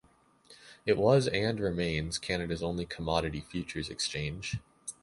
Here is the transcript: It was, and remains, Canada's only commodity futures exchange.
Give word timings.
It 0.83 0.97
was, 0.97 1.27
and 1.27 1.59
remains, 1.59 2.17
Canada's 2.17 2.63
only 2.63 2.87
commodity 2.87 3.41
futures 3.41 3.91
exchange. 3.91 4.57